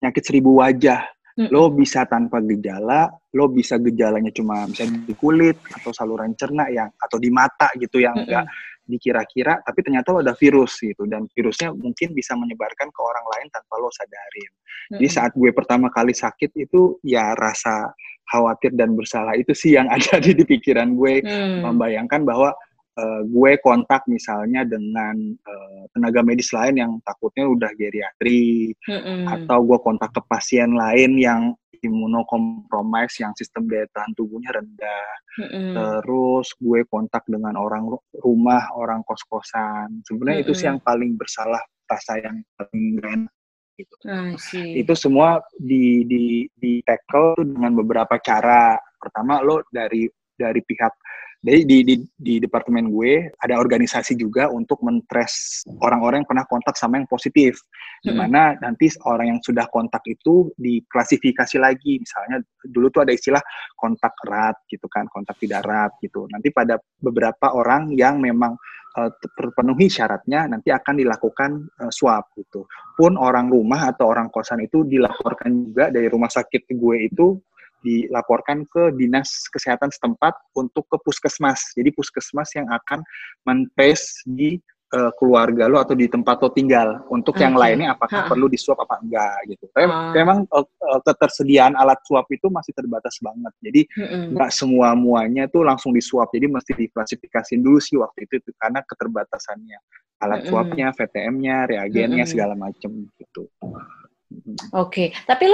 [0.00, 1.04] penyakit seribu wajah
[1.48, 6.92] Lo bisa tanpa gejala, lo bisa gejalanya cuma bisa di kulit atau saluran cerna yang
[7.00, 8.44] atau di mata gitu yang enggak
[8.90, 13.46] dikira-kira, tapi ternyata lo ada virus gitu dan virusnya mungkin bisa menyebarkan ke orang lain
[13.54, 14.50] tanpa lo sadarin.
[14.98, 17.94] Jadi saat gue pertama kali sakit itu ya rasa
[18.26, 21.62] khawatir dan bersalah itu sih yang ada di, di pikiran gue mm.
[21.62, 22.50] membayangkan bahwa
[22.98, 29.26] uh, gue kontak misalnya dengan uh, tenaga medis lain yang takutnya udah geriatri mm-hmm.
[29.28, 31.42] atau gue kontak ke pasien lain yang
[31.80, 35.10] imunokompromis yang sistem daya tahan tubuhnya rendah.
[35.40, 35.72] Mm-hmm.
[35.76, 37.88] Terus gue kontak dengan orang
[38.20, 40.04] rumah, orang kos-kosan.
[40.04, 40.52] Sebenarnya mm-hmm.
[40.52, 43.32] itu sih yang paling bersalah, rasa yang paling enak
[43.80, 43.94] gitu.
[44.76, 48.76] Itu semua di di di tackle dengan beberapa cara.
[49.00, 50.04] Pertama lo dari
[50.36, 50.92] dari pihak
[51.40, 56.76] jadi di, di, di departemen gue ada organisasi juga untuk mentres orang-orang yang pernah kontak
[56.76, 57.64] sama yang positif.
[58.04, 58.60] Di mana hmm.
[58.60, 61.96] nanti orang yang sudah kontak itu diklasifikasi lagi.
[61.96, 63.40] Misalnya dulu tuh ada istilah
[63.72, 66.28] kontak erat gitu kan, kontak tidak erat gitu.
[66.28, 68.52] Nanti pada beberapa orang yang memang
[69.00, 71.50] uh, terpenuhi syaratnya nanti akan dilakukan
[71.80, 72.68] uh, swab gitu.
[73.00, 77.40] Pun orang rumah atau orang kosan itu dilaporkan juga dari rumah sakit gue itu
[77.80, 81.72] dilaporkan ke dinas kesehatan setempat untuk ke puskesmas.
[81.76, 83.00] Jadi puskesmas yang akan
[83.44, 84.60] mentes di
[84.94, 87.02] uh, keluarga lo atau di tempat lo tinggal.
[87.08, 87.46] Untuk okay.
[87.46, 88.28] yang lainnya apakah ha.
[88.28, 89.64] perlu disuap apa enggak gitu.
[89.70, 90.12] Tapi uh.
[90.14, 90.66] memang uh,
[91.06, 93.52] ketersediaan alat suap itu masih terbatas banget.
[93.62, 93.80] Jadi
[94.34, 94.60] nggak mm -mm.
[94.60, 96.30] semua muanya tuh langsung disuap.
[96.34, 99.78] Jadi mesti diklasifikasi dulu sih waktu itu, itu karena keterbatasannya
[100.20, 102.32] alat suapnya, VTM-nya, reagennya mm -mm.
[102.36, 103.48] segala macam gitu.
[104.30, 105.08] Oke, okay.
[105.26, 105.50] tapi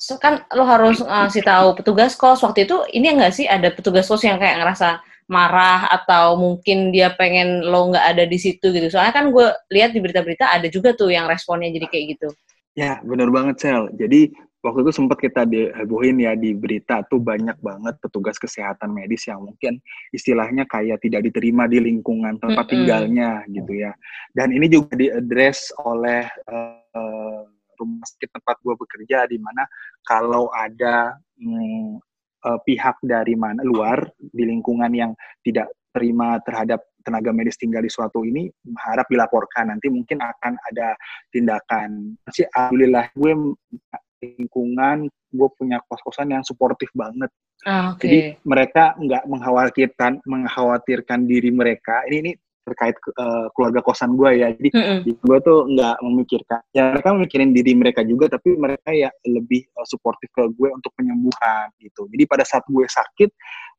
[0.00, 4.08] so, kan lo harus ngasih tahu petugas kos waktu itu ini enggak sih ada petugas
[4.08, 8.90] kos yang kayak ngerasa marah atau mungkin dia pengen lo nggak ada di situ gitu
[8.90, 12.28] soalnya kan gue lihat di berita-berita ada juga tuh yang responnya jadi kayak gitu
[12.74, 14.26] ya benar banget sel jadi
[14.60, 19.38] waktu itu sempat kita dihebohin ya di berita tuh banyak banget petugas kesehatan medis yang
[19.46, 19.78] mungkin
[20.10, 22.72] istilahnya kayak tidak diterima di lingkungan tempat mm -hmm.
[22.74, 23.94] tinggalnya gitu ya
[24.34, 27.46] dan ini juga diadres oleh uh,
[27.80, 29.64] rumah sakit tempat gue bekerja di mana
[30.04, 31.96] kalau ada hmm,
[32.44, 37.90] uh, pihak dari mana luar di lingkungan yang tidak terima terhadap tenaga medis tinggal di
[37.90, 38.46] suatu ini
[38.78, 40.94] harap dilaporkan nanti mungkin akan ada
[41.32, 42.14] tindakan.
[42.30, 43.32] Sih alhamdulillah gue
[44.20, 47.32] lingkungan gue punya kos-kosan yang suportif banget.
[47.64, 48.04] Ah, okay.
[48.04, 52.04] Jadi mereka nggak mengkhawatirkan mengkhawatirkan diri mereka.
[52.08, 52.32] Ini ini
[52.70, 55.00] terkait uh, keluarga kosan gue ya jadi mm -hmm.
[55.26, 59.86] gue tuh nggak memikirkan ya mereka memikirin diri mereka juga tapi mereka ya lebih uh,
[59.86, 63.30] suportif ke gue untuk penyembuhan gitu jadi pada saat gue sakit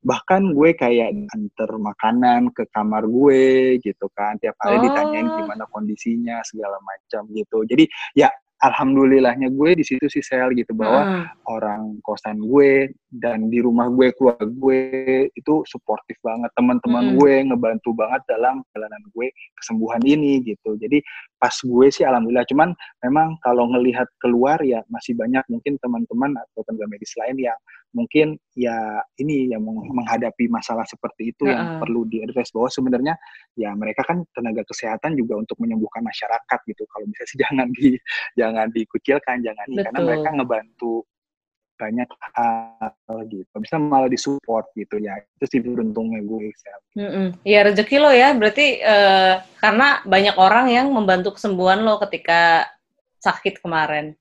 [0.02, 4.90] bahkan gue kayak antar makanan ke kamar gue gitu kan tiap hari oh.
[4.90, 7.86] ditanyain gimana kondisinya segala macam gitu jadi
[8.18, 8.28] ya
[8.62, 11.24] alhamdulillahnya gue di situ sih sel gitu bahwa hmm.
[11.50, 14.80] orang kosan gue dan di rumah gue keluarga gue
[15.34, 17.16] itu suportif banget teman-teman hmm.
[17.18, 19.26] gue ngebantu banget dalam perjalanan gue
[19.58, 21.02] kesembuhan ini gitu jadi
[21.42, 22.70] pas gue sih alhamdulillah cuman
[23.02, 27.58] memang kalau ngelihat keluar ya masih banyak mungkin teman-teman atau tenaga medis lain yang
[27.92, 31.54] mungkin ya ini yang menghadapi masalah seperti itu uh -uh.
[31.56, 33.14] yang perlu diadres bahwa sebenarnya
[33.56, 36.84] ya mereka kan tenaga kesehatan juga untuk menyembuhkan masyarakat gitu.
[36.88, 37.96] Kalau bisa sih jangan di
[38.36, 40.94] jangan dikucilkan jangan di, karena mereka ngebantu
[41.80, 43.54] banyak hal gitu.
[43.58, 45.18] Bisa malah disupport gitu ya.
[45.18, 46.52] Itu sih beruntungnya gue
[46.94, 47.26] mm -mm.
[47.42, 48.36] ya rezeki lo ya.
[48.36, 52.70] Berarti uh, karena banyak orang yang membantu kesembuhan lo ketika
[53.22, 54.14] sakit kemarin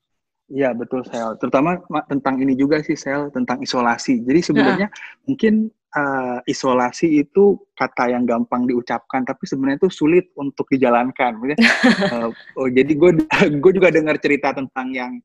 [0.52, 1.80] Iya betul sel, terutama
[2.12, 4.20] tentang ini juga sih sel tentang isolasi.
[4.20, 5.24] Jadi sebenarnya nah.
[5.24, 11.40] mungkin uh, isolasi itu kata yang gampang diucapkan, tapi sebenarnya itu sulit untuk dijalankan.
[11.40, 12.28] uh,
[12.60, 13.12] oh, jadi gue
[13.64, 15.16] gue juga dengar cerita tentang yang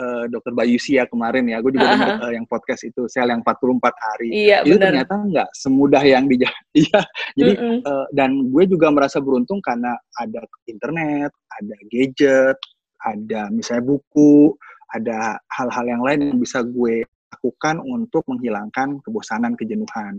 [0.00, 1.60] uh, Dokter Bayusia kemarin ya.
[1.60, 2.00] Gue juga uh -huh.
[2.00, 4.28] dengar uh, yang podcast itu sel yang 44 hari.
[4.32, 5.04] Iya, itu bener.
[5.04, 6.40] ternyata nggak semudah yang di
[6.72, 7.00] Iya.
[7.36, 7.78] jadi mm -mm.
[7.84, 11.28] Uh, dan gue juga merasa beruntung karena ada internet,
[11.60, 12.56] ada gadget,
[13.04, 14.56] ada misalnya buku,
[14.94, 20.18] ada hal-hal yang lain yang bisa gue lakukan untuk menghilangkan kebosanan, kejenuhan.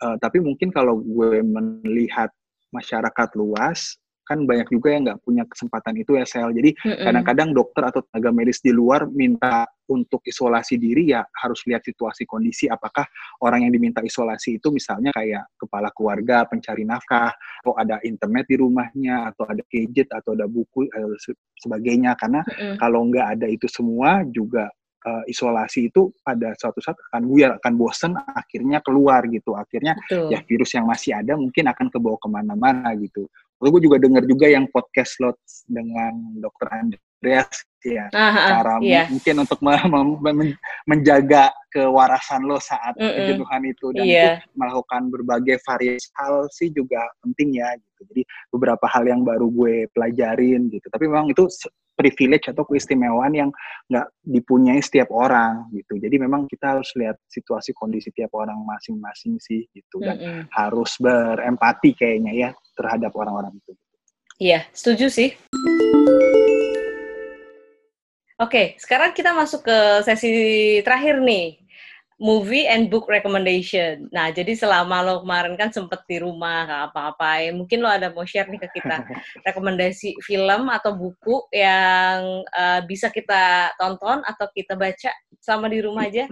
[0.00, 2.32] Uh, tapi mungkin kalau gue melihat
[2.72, 3.99] masyarakat luas,
[4.30, 6.54] kan banyak juga yang nggak punya kesempatan itu ya sel.
[6.54, 11.82] Jadi kadang-kadang dokter atau tenaga medis di luar minta untuk isolasi diri ya harus lihat
[11.82, 13.02] situasi kondisi apakah
[13.42, 18.56] orang yang diminta isolasi itu misalnya kayak kepala keluarga pencari nafkah atau ada internet di
[18.62, 21.10] rumahnya atau ada gadget atau ada buku atau
[21.58, 22.78] sebagainya karena mm-hmm.
[22.78, 24.70] kalau nggak ada itu semua juga
[25.06, 29.56] uh, isolasi itu pada suatu saat akan buyar, akan bosen, akhirnya keluar gitu.
[29.56, 30.32] Akhirnya Betul.
[30.32, 33.24] ya virus yang masih ada mungkin akan kebawa ke mana-mana gitu.
[33.60, 35.36] Lalu gue juga dengar juga yang podcast lo
[35.68, 39.04] dengan dokter Andreas ya, Aha, cara iya.
[39.08, 39.60] mungkin untuk
[40.88, 43.16] menjaga kewarasan lo saat mm -mm.
[43.16, 44.36] kejenuhan itu dan yeah.
[44.40, 48.00] itu melakukan berbagai variasi hal sih juga penting ya gitu.
[48.12, 50.86] Jadi beberapa hal yang baru gue pelajarin gitu.
[50.88, 51.44] Tapi memang itu
[52.00, 53.50] privilege atau keistimewaan yang
[53.92, 56.00] nggak dipunyai setiap orang gitu.
[56.00, 60.42] Jadi memang kita harus lihat situasi kondisi tiap orang masing-masing sih gitu dan mm -hmm.
[60.56, 63.76] harus berempati kayaknya ya terhadap orang-orang itu.
[64.40, 65.36] Iya, setuju sih.
[68.40, 70.32] Oke, sekarang kita masuk ke sesi
[70.80, 71.60] terakhir nih
[72.20, 74.06] movie and book recommendation.
[74.12, 78.28] Nah, jadi selama lo kemarin kan sempet di rumah, nggak apa-apain, mungkin lo ada mau
[78.28, 79.08] share nih ke kita
[79.48, 86.04] rekomendasi film atau buku yang uh, bisa kita tonton atau kita baca selama di rumah
[86.04, 86.28] aja?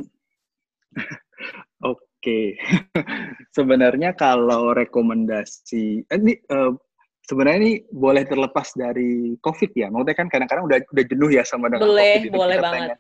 [1.89, 2.47] Oke, okay.
[3.57, 6.77] sebenarnya kalau rekomendasi, eh, ini uh,
[7.25, 9.89] sebenarnya ini boleh terlepas dari COVID ya.
[9.89, 12.31] Maksudnya kan kadang-kadang udah udah jenuh ya sama dengan boleh, COVID.
[12.33, 12.99] Boleh, boleh banget.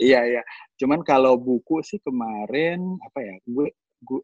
[0.00, 0.42] Iya, iya.
[0.78, 3.66] Cuman kalau buku sih kemarin apa ya, gue,
[4.06, 4.20] gue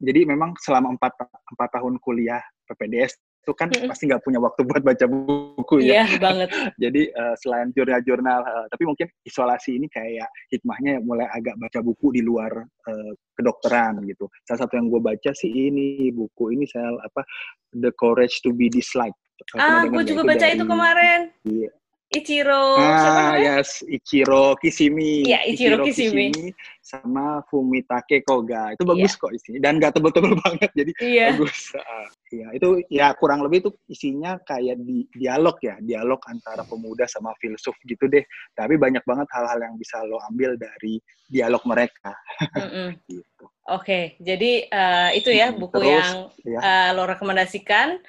[0.00, 1.12] jadi memang selama empat
[1.52, 3.90] empat tahun kuliah PPDS itu kan mm -hmm.
[3.94, 6.02] pasti nggak punya waktu buat baca buku ya.
[6.02, 6.50] Iya banget.
[6.82, 12.10] Jadi uh, selain jurnal-jurnal, uh, tapi mungkin isolasi ini kayak hikmahnya mulai agak baca buku
[12.10, 14.26] di luar uh, kedokteran gitu.
[14.50, 17.22] Salah satu yang gue baca sih ini buku ini saya apa
[17.70, 19.14] The Courage to Be Disliked.
[19.54, 21.20] Ah, gue juga baca dari, itu kemarin.
[21.46, 21.70] Iya,
[22.06, 26.26] Ichiro ah, siapa yes Ichiro Kishimi Iya Ichiro, Ichiro Kishimi.
[26.30, 26.54] Kishimi
[26.86, 28.70] sama Fumitake Koga.
[28.78, 29.22] Itu bagus yeah.
[29.26, 29.58] kok isinya.
[29.58, 31.34] Dan gak tebel-tebel banget jadi yeah.
[31.34, 31.74] bagus.
[31.74, 35.74] Uh, ya itu ya kurang lebih itu isinya kayak di dialog ya.
[35.82, 38.22] Dialog antara pemuda sama filsuf gitu deh.
[38.54, 42.14] Tapi banyak banget hal-hal yang bisa lo ambil dari dialog mereka.
[42.56, 42.88] Mm -mm.
[43.10, 43.44] gitu.
[43.68, 46.16] Oke okay, jadi uh, itu ya buku Terus, yang
[46.46, 46.60] ya.
[46.62, 48.00] Uh, lo rekomendasikan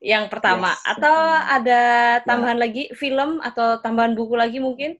[0.00, 0.96] yang pertama yes.
[0.96, 1.82] atau ada
[2.24, 2.64] tambahan nah.
[2.64, 4.96] lagi film atau tambahan buku lagi mungkin?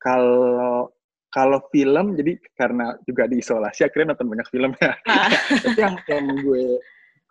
[0.00, 0.88] Kalau
[1.30, 4.92] kalau film jadi karena juga diisolasi akhirnya nonton banyak film ya.
[5.06, 5.28] Ah.
[5.64, 6.64] Tapi yang yang gue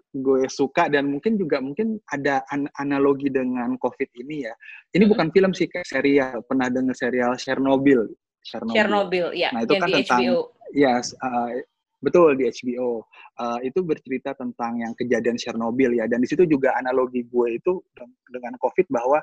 [0.10, 4.54] gue suka dan mungkin juga mungkin ada an analogi dengan COVID ini ya.
[4.93, 5.12] Ini hmm.
[5.12, 6.45] bukan film sih kayak serial.
[6.45, 8.10] Pernah dengar serial Chernobyl?
[8.45, 9.50] Chernobyl, Chernobyl ya.
[9.54, 10.38] Nah itu kan tentang HBO.
[10.74, 11.54] yes, uh,
[12.00, 13.04] Betul di HBO.
[13.36, 17.84] Uh, itu bercerita tentang yang kejadian Chernobyl ya dan di situ juga analogi gue itu
[18.32, 19.20] dengan COVID bahwa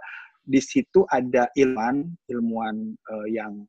[0.47, 3.67] di situ ada ilmuwan ilmuwan uh, yang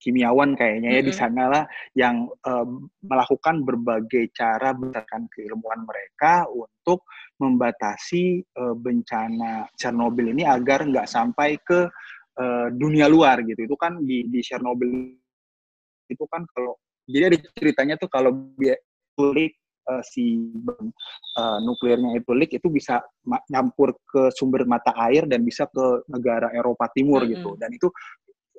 [0.00, 1.10] kimiawan kayaknya ya mm -hmm.
[1.10, 1.64] di sana lah
[1.96, 2.66] yang uh,
[3.02, 7.08] melakukan berbagai cara berdasarkan keilmuan mereka untuk
[7.42, 11.90] membatasi uh, bencana Chernobyl ini agar nggak sampai ke
[12.38, 13.66] uh, dunia luar gitu.
[13.66, 15.16] Itu kan di di Chernobyl
[16.06, 18.76] itu kan kalau jadi ada ceritanya tuh kalau dia
[19.86, 20.42] uh, si
[21.38, 23.00] uh, nuklirnya itu leak itu bisa
[23.48, 27.34] nyampur ke sumber mata air dan bisa ke negara Eropa Timur mm -hmm.
[27.38, 27.88] gitu dan itu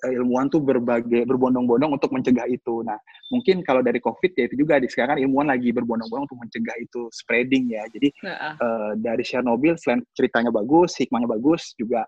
[0.05, 2.85] ilmuwan tuh berbagai berbondong-bondong untuk mencegah itu.
[2.85, 2.97] Nah,
[3.33, 7.09] mungkin kalau dari COVID ya itu juga di sekarang ilmuwan lagi berbondong-bondong untuk mencegah itu
[7.09, 7.83] spreading ya.
[7.89, 8.91] Jadi uh -uh.
[8.97, 12.05] Dari Chernobyl selain ceritanya bagus, hikmahnya bagus, juga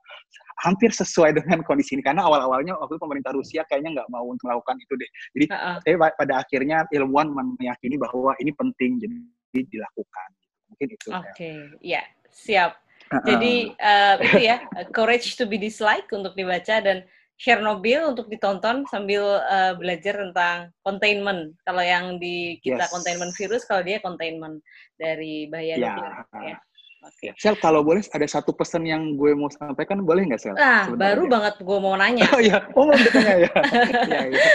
[0.61, 4.51] hampir sesuai dengan kondisi ini karena awal-awalnya waktu itu pemerintah Rusia kayaknya nggak mau untuk
[4.51, 5.09] melakukan itu deh.
[5.35, 6.11] Jadi uh -uh.
[6.13, 10.29] pada akhirnya ilmuwan meyakini bahwa ini penting jadi dilakukan.
[10.69, 11.07] Mungkin itu.
[11.09, 11.57] Oke, okay.
[11.81, 12.77] ya siap.
[13.09, 13.25] Uh -uh.
[13.25, 14.57] Jadi uh, itu ya
[14.93, 17.01] courage to be disliked untuk dibaca dan
[17.39, 21.55] Chernobyl untuk ditonton sambil uh, belajar tentang containment.
[21.63, 22.91] Kalau yang di kita yes.
[22.91, 24.59] containment virus, kalau dia containment
[24.99, 25.95] dari bahaya yeah.
[25.95, 26.15] virus.
[26.35, 26.57] Ya.
[26.99, 27.31] Okay.
[27.39, 30.51] Sel, kalau boleh ada satu pesan yang gue mau sampaikan, boleh nggak Sel?
[30.59, 32.27] Nah, baru banget gue mau nanya.
[32.35, 33.51] oh iya, oh mau ditanya ya.
[34.11, 34.47] ya, ya.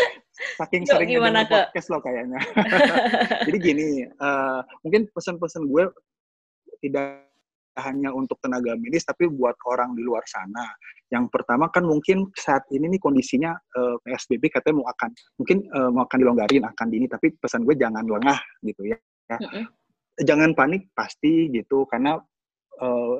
[0.60, 2.36] saking sering gimana ke podcast lo kayaknya.
[3.48, 3.88] Jadi gini,
[4.20, 5.88] uh, mungkin pesan-pesan gue
[6.84, 7.32] tidak
[7.74, 10.66] hanya untuk tenaga medis tapi buat orang di luar sana.
[11.10, 15.10] Yang pertama kan mungkin saat ini nih kondisinya uh, eh, PSBB katanya mau akan
[15.42, 18.98] mungkin uh, mau akan dilonggarin akan dini tapi pesan gue jangan lengah gitu ya.
[19.30, 19.64] -hmm.
[20.22, 22.14] Jangan panik pasti gitu karena
[22.78, 23.16] uh,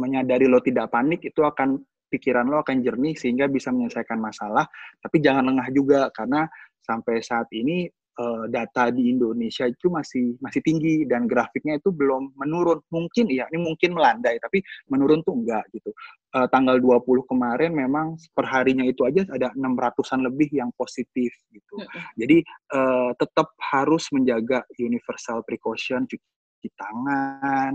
[0.00, 1.76] menyadari lo tidak panik itu akan
[2.10, 4.66] pikiran lo akan jernih sehingga bisa menyelesaikan masalah
[4.98, 6.46] tapi jangan lengah juga karena
[6.82, 7.86] sampai saat ini
[8.18, 12.82] uh, data di Indonesia itu masih masih tinggi dan grafiknya itu belum menurun.
[12.90, 15.92] Mungkin ya, ini mungkin melandai tapi menurun tuh enggak gitu.
[16.30, 21.74] Uh, tanggal 20 kemarin memang perharinya itu aja ada 600-an lebih yang positif gitu.
[22.14, 22.42] Jadi
[22.74, 27.74] uh, tetap harus menjaga universal precaution cuci tangan,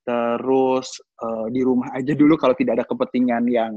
[0.00, 3.72] terus uh, di rumah aja dulu kalau tidak ada kepentingan yang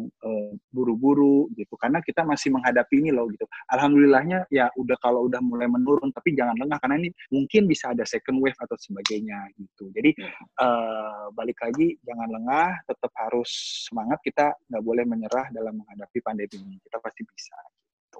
[0.72, 1.74] buru buru-buru gitu.
[1.76, 3.44] Karena kita masih menghadapi ini loh gitu.
[3.74, 8.06] Alhamdulillahnya ya udah kalau udah mulai menurun tapi jangan lengah karena ini mungkin bisa ada
[8.06, 9.90] second wave atau sebagainya gitu.
[9.92, 10.14] Jadi
[10.62, 13.50] uh, balik lagi jangan lengah tetap harus
[13.90, 14.22] semangat.
[14.24, 16.78] Kita nggak boleh menyerah dalam menghadapi pandemi ini.
[16.80, 18.20] Kita pasti bisa gitu.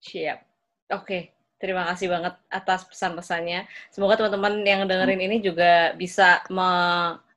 [0.00, 0.38] Siap.
[0.92, 1.22] Oke okay.
[1.62, 3.70] Terima kasih banget atas pesan-pesannya.
[3.94, 6.66] Semoga teman-teman yang dengerin ini juga bisa me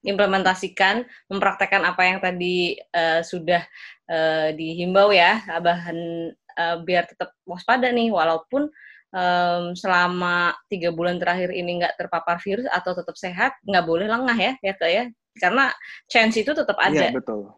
[0.05, 3.65] implementasikan, mempraktekkan apa yang tadi uh, sudah
[4.07, 8.69] uh, dihimbau ya, bahan uh, biar tetap waspada nih, walaupun
[9.11, 14.37] um, selama tiga bulan terakhir ini nggak terpapar virus atau tetap sehat, nggak boleh lengah
[14.37, 15.03] ya, ya kak ya,
[15.41, 15.73] karena
[16.05, 17.09] chance itu tetap ada.
[17.09, 17.51] Iya betul.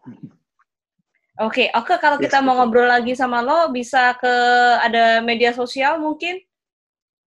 [1.38, 2.66] Oke, okay, oke okay, kalau kita yes, mau betul.
[2.66, 4.34] ngobrol lagi sama lo, bisa ke
[4.82, 6.42] ada media sosial mungkin?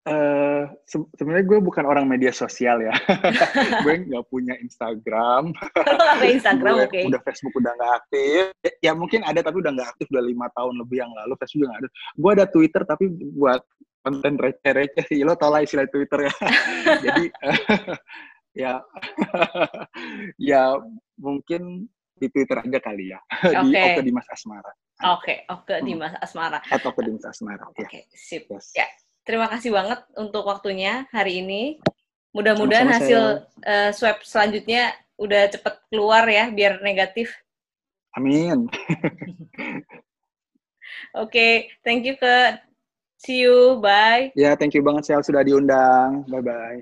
[0.02, 2.90] Uh, se sebenarnya gue bukan orang media sosial ya.
[3.86, 5.54] gue nggak punya Instagram.
[6.26, 6.90] Instagram, oke.
[6.90, 7.06] Okay.
[7.06, 8.44] Udah Facebook udah nggak aktif.
[8.66, 11.38] Ya, ya mungkin ada tapi udah nggak aktif udah lima tahun lebih yang lalu.
[11.38, 11.90] Facebook juga nggak ada.
[12.18, 13.62] Gue ada Twitter tapi buat
[14.02, 15.22] konten receh-receh sih.
[15.22, 16.34] Lo tau lah istilah Twitter ya.
[17.06, 17.26] Jadi
[18.58, 18.74] ya
[20.42, 20.82] ya
[21.22, 21.86] mungkin
[22.18, 23.22] di Twitter aja kali ya.
[23.38, 23.70] Okay.
[23.70, 24.72] Di Oke Dimas Asmara.
[25.14, 25.78] Oke, okay.
[25.78, 26.58] Oke Dimas Asmara.
[26.74, 27.66] Atau Oke Dimas Asmara.
[27.66, 27.70] Ya.
[27.70, 28.02] Oke, okay.
[28.14, 28.50] sip.
[28.50, 28.74] Yes.
[28.74, 28.86] Ya
[29.24, 31.80] terima kasih banget untuk waktunya hari ini.
[32.32, 37.36] Mudah-mudahan hasil uh, swab selanjutnya udah cepet keluar ya, biar negatif.
[38.16, 38.68] Amin.
[41.12, 41.54] Oke, okay,
[41.84, 42.56] thank you ke
[43.22, 44.34] See you, bye.
[44.34, 46.26] Ya, thank you banget Sel sudah diundang.
[46.26, 46.82] Bye-bye.